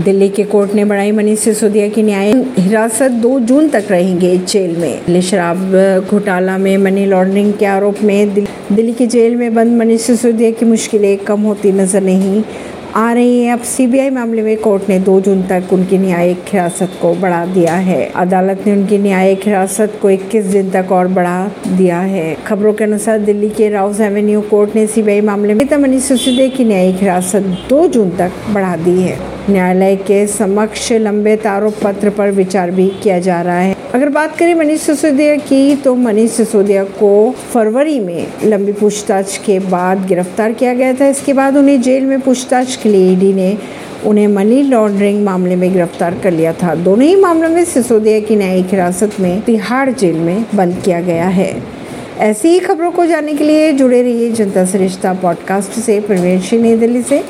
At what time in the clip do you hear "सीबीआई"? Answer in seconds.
13.62-14.10, 24.86-25.20